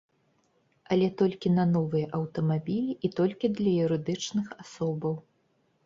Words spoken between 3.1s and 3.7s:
толькі